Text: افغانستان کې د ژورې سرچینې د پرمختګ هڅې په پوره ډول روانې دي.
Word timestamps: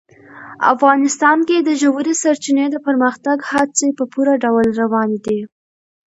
افغانستان 0.73 1.37
کې 1.47 1.57
د 1.59 1.69
ژورې 1.81 2.13
سرچینې 2.21 2.65
د 2.71 2.75
پرمختګ 2.87 3.37
هڅې 3.51 3.87
په 3.97 4.03
پوره 4.11 4.33
ډول 4.43 4.67
روانې 4.81 5.19
دي. 5.25 5.39